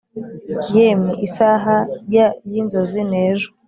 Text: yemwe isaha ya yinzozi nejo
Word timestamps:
yemwe 0.75 1.13
isaha 1.27 1.77
ya 2.15 2.27
yinzozi 2.49 3.01
nejo 3.13 3.49